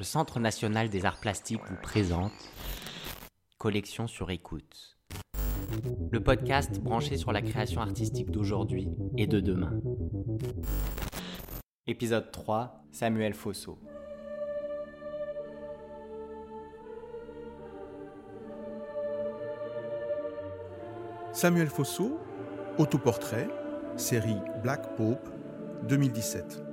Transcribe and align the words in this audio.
le 0.00 0.04
Centre 0.04 0.40
national 0.40 0.88
des 0.88 1.04
arts 1.04 1.20
plastiques 1.20 1.60
vous 1.68 1.76
présente 1.76 2.32
Collection 3.58 4.06
sur 4.06 4.30
écoute. 4.30 4.96
Le 6.10 6.22
podcast 6.22 6.80
branché 6.80 7.18
sur 7.18 7.32
la 7.32 7.42
création 7.42 7.82
artistique 7.82 8.30
d'aujourd'hui 8.30 8.88
et 9.18 9.26
de 9.26 9.40
demain. 9.40 9.78
Épisode 11.86 12.32
3, 12.32 12.82
Samuel 12.90 13.34
Fosso. 13.34 13.78
Samuel 21.34 21.68
Fosso, 21.68 22.18
autoportrait, 22.78 23.50
série 23.98 24.38
Black 24.62 24.96
Pope, 24.96 25.28
2017. 25.90 26.69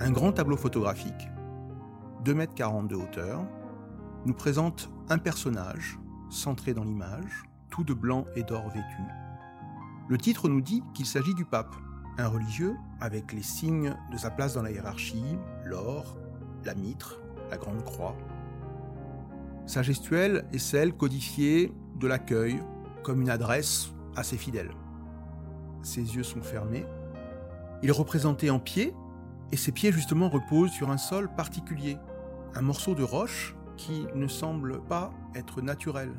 Un 0.00 0.12
grand 0.12 0.30
tableau 0.30 0.56
photographique, 0.56 1.28
2,40 2.24 2.78
m 2.78 2.86
de 2.86 2.94
hauteur, 2.94 3.44
nous 4.26 4.32
présente 4.32 4.90
un 5.08 5.18
personnage 5.18 5.98
centré 6.30 6.72
dans 6.72 6.84
l'image, 6.84 7.42
tout 7.68 7.82
de 7.82 7.94
blanc 7.94 8.24
et 8.36 8.44
d'or 8.44 8.68
vêtu. 8.68 9.02
Le 10.08 10.16
titre 10.16 10.48
nous 10.48 10.60
dit 10.60 10.84
qu'il 10.94 11.04
s'agit 11.04 11.34
du 11.34 11.44
pape, 11.44 11.74
un 12.16 12.28
religieux 12.28 12.76
avec 13.00 13.32
les 13.32 13.42
signes 13.42 13.96
de 14.12 14.16
sa 14.16 14.30
place 14.30 14.54
dans 14.54 14.62
la 14.62 14.70
hiérarchie, 14.70 15.36
l'or, 15.64 16.16
la 16.64 16.76
mitre, 16.76 17.20
la 17.50 17.56
grande 17.56 17.84
croix. 17.84 18.16
Sa 19.66 19.82
gestuelle 19.82 20.44
est 20.52 20.58
celle 20.58 20.92
codifiée 20.92 21.72
de 21.98 22.06
l'accueil 22.06 22.62
comme 23.02 23.20
une 23.20 23.30
adresse 23.30 23.92
à 24.14 24.22
ses 24.22 24.36
fidèles. 24.36 24.70
Ses 25.82 26.14
yeux 26.14 26.22
sont 26.22 26.42
fermés. 26.42 26.86
Il 27.82 27.88
est 27.88 27.92
représenté 27.92 28.48
en 28.48 28.60
pied, 28.60 28.94
et 29.52 29.56
ses 29.56 29.72
pieds 29.72 29.92
justement 29.92 30.28
reposent 30.28 30.70
sur 30.70 30.90
un 30.90 30.98
sol 30.98 31.28
particulier, 31.34 31.96
un 32.54 32.62
morceau 32.62 32.94
de 32.94 33.02
roche 33.02 33.56
qui 33.76 34.06
ne 34.14 34.26
semble 34.26 34.82
pas 34.82 35.10
être 35.34 35.62
naturel 35.62 36.10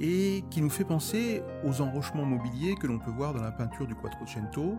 et 0.00 0.44
qui 0.50 0.62
nous 0.62 0.70
fait 0.70 0.84
penser 0.84 1.42
aux 1.64 1.80
enrochements 1.80 2.24
mobiliers 2.24 2.76
que 2.76 2.86
l'on 2.86 2.98
peut 2.98 3.10
voir 3.10 3.34
dans 3.34 3.42
la 3.42 3.50
peinture 3.50 3.86
du 3.86 3.94
Quattrocento, 3.94 4.78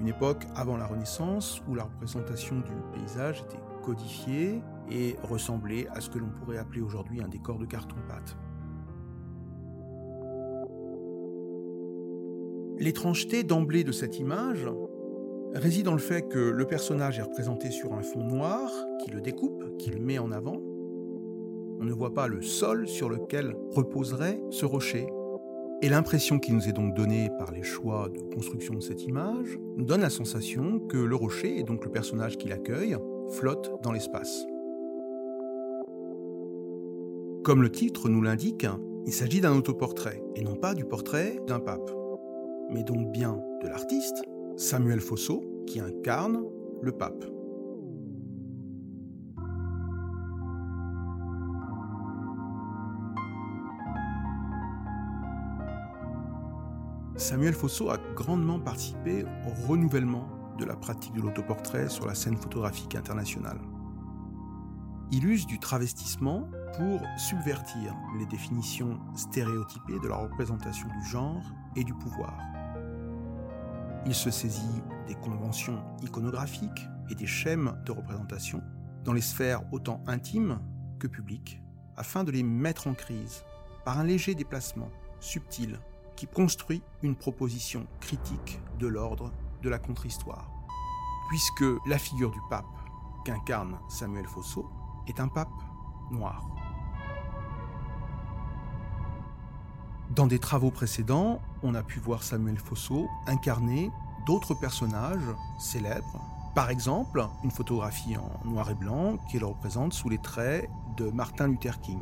une 0.00 0.08
époque 0.08 0.44
avant 0.54 0.76
la 0.76 0.86
Renaissance 0.86 1.62
où 1.68 1.74
la 1.74 1.84
représentation 1.84 2.60
du 2.60 2.72
paysage 2.94 3.40
était 3.40 3.60
codifiée 3.82 4.62
et 4.90 5.16
ressemblait 5.22 5.88
à 5.88 6.00
ce 6.00 6.10
que 6.10 6.18
l'on 6.18 6.28
pourrait 6.28 6.58
appeler 6.58 6.80
aujourd'hui 6.80 7.20
un 7.22 7.28
décor 7.28 7.58
de 7.58 7.66
carton-pâte. 7.66 8.36
L'étrangeté 12.78 13.44
d'emblée 13.44 13.84
de 13.84 13.92
cette 13.92 14.18
image 14.18 14.66
réside 15.54 15.84
dans 15.84 15.92
le 15.92 15.98
fait 15.98 16.22
que 16.22 16.38
le 16.38 16.64
personnage 16.66 17.18
est 17.18 17.22
représenté 17.22 17.70
sur 17.70 17.92
un 17.92 18.02
fond 18.02 18.24
noir 18.24 18.70
qui 19.02 19.10
le 19.10 19.20
découpe, 19.20 19.76
qui 19.78 19.90
le 19.90 20.00
met 20.00 20.18
en 20.18 20.32
avant. 20.32 20.60
On 21.80 21.84
ne 21.84 21.92
voit 21.92 22.14
pas 22.14 22.28
le 22.28 22.42
sol 22.42 22.88
sur 22.88 23.08
lequel 23.08 23.56
reposerait 23.70 24.40
ce 24.50 24.64
rocher. 24.64 25.06
Et 25.82 25.88
l'impression 25.88 26.38
qui 26.38 26.52
nous 26.52 26.68
est 26.68 26.72
donc 26.72 26.94
donnée 26.94 27.28
par 27.38 27.50
les 27.50 27.64
choix 27.64 28.08
de 28.08 28.20
construction 28.34 28.74
de 28.74 28.80
cette 28.80 29.02
image 29.04 29.58
donne 29.76 30.02
la 30.02 30.10
sensation 30.10 30.78
que 30.78 30.96
le 30.96 31.16
rocher, 31.16 31.58
et 31.58 31.64
donc 31.64 31.84
le 31.84 31.90
personnage 31.90 32.38
qui 32.38 32.48
l'accueille, 32.48 32.96
flotte 33.30 33.72
dans 33.82 33.90
l'espace. 33.90 34.46
Comme 37.42 37.62
le 37.62 37.70
titre 37.70 38.08
nous 38.08 38.22
l'indique, 38.22 38.66
il 39.04 39.12
s'agit 39.12 39.40
d'un 39.40 39.56
autoportrait, 39.56 40.22
et 40.36 40.44
non 40.44 40.54
pas 40.54 40.74
du 40.74 40.84
portrait 40.84 41.40
d'un 41.48 41.58
pape, 41.58 41.90
mais 42.70 42.84
donc 42.84 43.10
bien 43.10 43.42
de 43.60 43.66
l'artiste, 43.66 44.22
Samuel 44.56 45.00
Fosso, 45.00 45.42
qui 45.66 45.80
incarne 45.80 46.42
le 46.82 46.92
pape. 46.92 47.24
Samuel 57.16 57.54
Fosso 57.54 57.88
a 57.90 57.98
grandement 58.14 58.58
participé 58.58 59.24
au 59.46 59.68
renouvellement 59.68 60.28
de 60.58 60.64
la 60.64 60.76
pratique 60.76 61.14
de 61.14 61.20
l'autoportrait 61.20 61.88
sur 61.88 62.06
la 62.06 62.14
scène 62.14 62.36
photographique 62.36 62.94
internationale. 62.94 63.60
Il 65.10 65.26
use 65.26 65.46
du 65.46 65.58
travestissement 65.58 66.48
pour 66.76 67.00
subvertir 67.18 67.94
les 68.18 68.26
définitions 68.26 68.98
stéréotypées 69.14 69.98
de 70.02 70.08
la 70.08 70.16
représentation 70.16 70.88
du 70.88 71.08
genre 71.08 71.42
et 71.76 71.84
du 71.84 71.94
pouvoir. 71.94 72.34
Il 74.04 74.14
se 74.14 74.30
saisit 74.30 74.82
des 75.06 75.14
conventions 75.14 75.82
iconographiques 76.02 76.88
et 77.08 77.14
des 77.14 77.26
schèmes 77.26 77.80
de 77.86 77.92
représentation 77.92 78.62
dans 79.04 79.12
les 79.12 79.20
sphères 79.20 79.62
autant 79.72 80.02
intimes 80.06 80.60
que 80.98 81.06
publiques, 81.06 81.60
afin 81.96 82.24
de 82.24 82.32
les 82.32 82.42
mettre 82.42 82.88
en 82.88 82.94
crise 82.94 83.44
par 83.84 83.98
un 83.98 84.04
léger 84.04 84.34
déplacement 84.34 84.90
subtil 85.20 85.78
qui 86.16 86.26
construit 86.26 86.82
une 87.02 87.16
proposition 87.16 87.86
critique 88.00 88.60
de 88.78 88.86
l'ordre 88.86 89.32
de 89.62 89.68
la 89.68 89.78
contre-histoire. 89.78 90.50
Puisque 91.28 91.64
la 91.86 91.98
figure 91.98 92.30
du 92.30 92.40
pape 92.50 92.64
qu'incarne 93.24 93.78
Samuel 93.88 94.26
Fosso 94.26 94.68
est 95.06 95.20
un 95.20 95.28
pape 95.28 95.48
noir. 96.10 96.71
Dans 100.14 100.26
des 100.26 100.38
travaux 100.38 100.70
précédents, 100.70 101.40
on 101.62 101.74
a 101.74 101.82
pu 101.82 101.98
voir 101.98 102.22
Samuel 102.22 102.58
Fosso 102.58 103.08
incarner 103.26 103.90
d'autres 104.26 104.52
personnages 104.52 105.34
célèbres. 105.58 106.20
Par 106.54 106.68
exemple, 106.68 107.26
une 107.42 107.50
photographie 107.50 108.18
en 108.18 108.46
noir 108.46 108.70
et 108.70 108.74
blanc 108.74 109.16
qui 109.30 109.38
le 109.38 109.46
représente 109.46 109.94
sous 109.94 110.10
les 110.10 110.18
traits 110.18 110.68
de 110.98 111.08
Martin 111.08 111.46
Luther 111.46 111.80
King. 111.80 112.00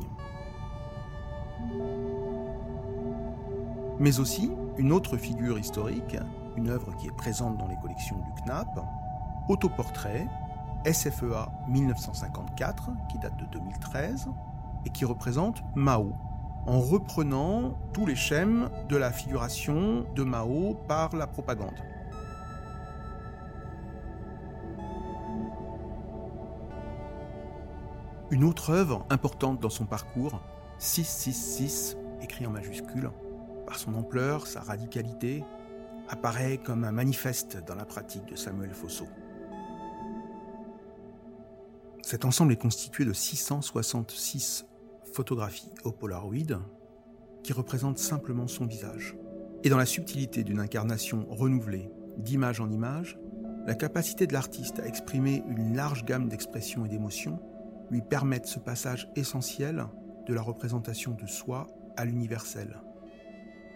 Mais 3.99 4.19
aussi 4.19 4.51
une 4.77 4.91
autre 4.91 5.15
figure 5.15 5.57
historique, 5.57 6.17
une 6.57 6.67
œuvre 6.67 6.93
qui 6.97 7.07
est 7.07 7.15
présente 7.15 7.57
dans 7.57 7.67
les 7.69 7.77
collections 7.81 8.17
du 8.17 8.41
CNAP, 8.43 8.77
Autoportrait, 9.47 10.27
SFEA 10.85 11.49
1954, 11.69 12.89
qui 13.09 13.19
date 13.19 13.37
de 13.37 13.45
2013, 13.45 14.27
et 14.85 14.89
qui 14.89 15.05
représente 15.05 15.63
Mao, 15.75 16.13
en 16.65 16.79
reprenant 16.79 17.79
tous 17.93 18.05
les 18.05 18.15
schèmes 18.15 18.69
de 18.89 18.97
la 18.97 19.11
figuration 19.11 20.05
de 20.15 20.23
Mao 20.23 20.75
par 20.87 21.15
la 21.15 21.27
propagande. 21.27 21.79
Une 28.29 28.43
autre 28.43 28.69
œuvre 28.69 29.05
importante 29.09 29.59
dans 29.59 29.69
son 29.69 29.85
parcours, 29.85 30.41
666, 30.77 31.97
écrit 32.21 32.45
en 32.45 32.51
majuscule, 32.51 33.11
par 33.65 33.77
son 33.77 33.93
ampleur, 33.95 34.47
sa 34.47 34.61
radicalité, 34.61 35.43
apparaît 36.07 36.57
comme 36.57 36.83
un 36.83 36.91
manifeste 36.91 37.57
dans 37.65 37.75
la 37.75 37.85
pratique 37.85 38.25
de 38.25 38.35
Samuel 38.35 38.71
Fosso. 38.73 39.05
Cet 42.01 42.25
ensemble 42.25 42.53
est 42.53 42.61
constitué 42.61 43.05
de 43.05 43.13
666 43.13 44.65
photographie 45.11 45.71
au 45.83 45.91
Polaroid 45.91 46.59
qui 47.43 47.53
représente 47.53 47.97
simplement 47.97 48.47
son 48.47 48.65
visage. 48.65 49.15
Et 49.63 49.69
dans 49.69 49.77
la 49.77 49.85
subtilité 49.85 50.43
d'une 50.43 50.59
incarnation 50.59 51.25
renouvelée, 51.29 51.89
d'image 52.17 52.59
en 52.59 52.69
image, 52.69 53.17
la 53.65 53.75
capacité 53.75 54.25
de 54.25 54.33
l'artiste 54.33 54.79
à 54.79 54.87
exprimer 54.87 55.43
une 55.47 55.75
large 55.75 56.03
gamme 56.05 56.29
d'expressions 56.29 56.85
et 56.85 56.89
d'émotions 56.89 57.39
lui 57.91 58.01
permettent 58.01 58.47
ce 58.47 58.59
passage 58.59 59.09
essentiel 59.15 59.85
de 60.27 60.33
la 60.33 60.41
représentation 60.41 61.11
de 61.11 61.27
soi 61.27 61.67
à 61.97 62.05
l'universel. 62.05 62.81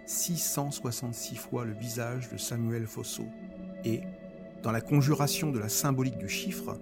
666 0.05 1.35
fois 1.35 1.65
le 1.65 1.73
visage 1.73 2.29
de 2.29 2.37
Samuel 2.37 2.85
Fosso 2.87 3.25
et, 3.83 4.01
dans 4.63 4.71
la 4.71 4.81
conjuration 4.81 5.51
de 5.51 5.59
la 5.59 5.69
symbolique 5.69 6.17
du 6.17 6.29
chiffre, 6.29 6.79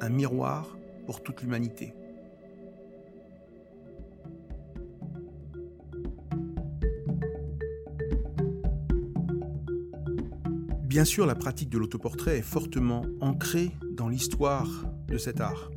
un 0.00 0.08
miroir 0.08 0.76
pour 1.06 1.22
toute 1.22 1.42
l'humanité. 1.42 1.94
Bien 10.86 11.04
sûr, 11.04 11.26
la 11.26 11.34
pratique 11.34 11.68
de 11.68 11.78
l'autoportrait 11.78 12.38
est 12.38 12.42
fortement 12.42 13.04
ancrée 13.20 13.72
dans 13.90 14.08
l'histoire 14.08 14.68
de 15.08 15.18
cet 15.18 15.40
art. 15.40 15.72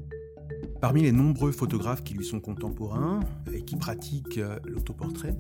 Parmi 0.82 1.02
les 1.02 1.12
nombreux 1.12 1.52
photographes 1.52 2.04
qui 2.04 2.14
lui 2.14 2.24
sont 2.24 2.40
contemporains 2.40 3.22
et 3.52 3.64
qui 3.64 3.76
pratiquent 3.76 4.38
euh, 4.38 4.60
l'autoportrait, 4.66 5.36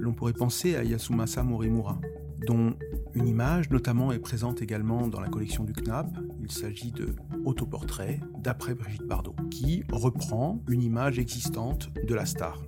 l'on 0.00 0.14
pourrait 0.14 0.32
penser 0.32 0.76
à 0.76 0.82
Yasumasa 0.82 1.42
Morimura, 1.42 2.00
dont 2.46 2.74
une 3.14 3.28
image 3.28 3.68
notamment 3.68 4.12
est 4.12 4.18
présente 4.18 4.62
également 4.62 5.06
dans 5.08 5.20
la 5.20 5.28
collection 5.28 5.62
du 5.64 5.74
CNAP. 5.74 6.08
Il 6.40 6.50
s'agit 6.50 6.90
de 6.90 7.14
Autoportrait 7.44 8.18
d'après 8.38 8.74
Brigitte 8.74 9.06
Bardot, 9.06 9.36
qui 9.50 9.84
reprend 9.92 10.62
une 10.68 10.82
image 10.82 11.18
existante 11.18 11.90
de 12.02 12.14
la 12.14 12.24
star. 12.24 12.62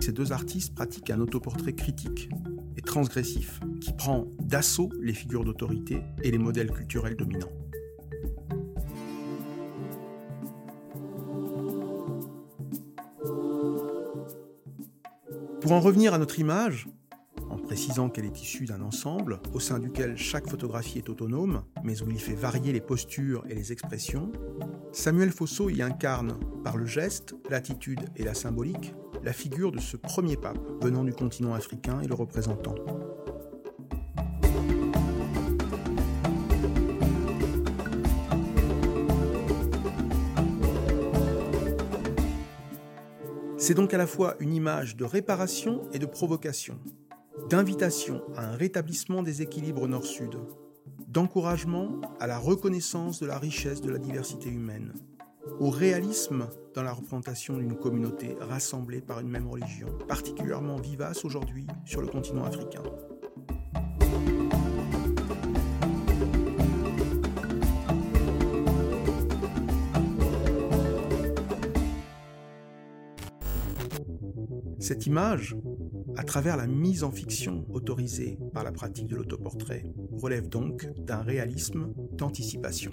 Ces 0.00 0.12
deux 0.12 0.32
artistes 0.32 0.74
pratiquent 0.74 1.10
un 1.10 1.20
autoportrait 1.20 1.72
critique, 1.72 2.28
transgressif 2.80 3.60
qui 3.80 3.92
prend 3.92 4.26
d'assaut 4.40 4.90
les 5.00 5.14
figures 5.14 5.44
d'autorité 5.44 6.02
et 6.22 6.30
les 6.30 6.38
modèles 6.38 6.70
culturels 6.70 7.16
dominants. 7.16 7.52
Pour 15.60 15.72
en 15.72 15.80
revenir 15.80 16.14
à 16.14 16.18
notre 16.18 16.38
image, 16.38 16.88
en 17.50 17.58
précisant 17.58 18.08
qu'elle 18.08 18.24
est 18.24 18.40
issue 18.40 18.64
d'un 18.64 18.80
ensemble 18.80 19.40
au 19.52 19.60
sein 19.60 19.78
duquel 19.78 20.16
chaque 20.16 20.48
photographie 20.48 20.98
est 20.98 21.10
autonome, 21.10 21.62
mais 21.84 22.00
où 22.02 22.10
il 22.10 22.18
fait 22.18 22.34
varier 22.34 22.72
les 22.72 22.80
postures 22.80 23.44
et 23.48 23.54
les 23.54 23.72
expressions, 23.72 24.32
Samuel 24.92 25.30
Fosso 25.30 25.68
y 25.68 25.82
incarne, 25.82 26.38
par 26.64 26.76
le 26.76 26.86
geste, 26.86 27.34
l'attitude 27.50 28.00
et 28.16 28.24
la 28.24 28.34
symbolique, 28.34 28.94
la 29.28 29.34
figure 29.34 29.72
de 29.72 29.78
ce 29.78 29.98
premier 29.98 30.38
pape 30.38 30.56
venant 30.80 31.04
du 31.04 31.12
continent 31.12 31.52
africain 31.52 32.00
et 32.00 32.06
le 32.06 32.14
représentant. 32.14 32.74
C'est 43.58 43.74
donc 43.74 43.92
à 43.92 43.98
la 43.98 44.06
fois 44.06 44.34
une 44.40 44.54
image 44.54 44.96
de 44.96 45.04
réparation 45.04 45.82
et 45.92 45.98
de 45.98 46.06
provocation, 46.06 46.78
d'invitation 47.50 48.22
à 48.34 48.46
un 48.46 48.56
rétablissement 48.56 49.22
des 49.22 49.42
équilibres 49.42 49.86
nord-sud, 49.86 50.38
d'encouragement 51.06 52.00
à 52.18 52.26
la 52.26 52.38
reconnaissance 52.38 53.20
de 53.20 53.26
la 53.26 53.38
richesse 53.38 53.82
de 53.82 53.90
la 53.90 53.98
diversité 53.98 54.48
humaine, 54.48 54.94
au 55.60 55.70
réalisme 55.70 56.48
dans 56.74 56.82
la 56.82 56.92
représentation 56.92 57.56
d'une 57.56 57.76
communauté 57.76 58.36
rassemblée 58.40 59.00
par 59.00 59.20
une 59.20 59.28
même 59.28 59.48
religion, 59.48 59.88
particulièrement 60.06 60.76
vivace 60.76 61.24
aujourd'hui 61.24 61.66
sur 61.84 62.00
le 62.00 62.08
continent 62.08 62.44
africain. 62.44 62.82
Cette 74.88 75.04
image, 75.04 75.54
à 76.16 76.24
travers 76.24 76.56
la 76.56 76.66
mise 76.66 77.04
en 77.04 77.10
fiction 77.10 77.66
autorisée 77.68 78.38
par 78.54 78.64
la 78.64 78.72
pratique 78.72 79.06
de 79.06 79.16
l'autoportrait, 79.16 79.84
relève 80.12 80.48
donc 80.48 80.88
d'un 80.96 81.20
réalisme 81.20 81.92
d'anticipation. 82.12 82.92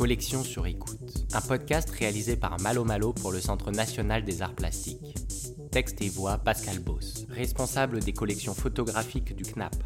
Collection 0.00 0.42
sur 0.42 0.66
écoute, 0.66 1.26
un 1.34 1.42
podcast 1.42 1.90
réalisé 1.90 2.34
par 2.34 2.58
Malo 2.62 2.84
Malo 2.84 3.12
pour 3.12 3.32
le 3.32 3.38
Centre 3.38 3.70
national 3.70 4.24
des 4.24 4.40
arts 4.40 4.54
plastiques. 4.54 5.14
Texte 5.70 6.00
et 6.00 6.08
voix 6.08 6.38
Pascal 6.38 6.78
Boss, 6.78 7.26
responsable 7.28 8.00
des 8.00 8.14
collections 8.14 8.54
photographiques 8.54 9.36
du 9.36 9.44
CNAP. 9.44 9.76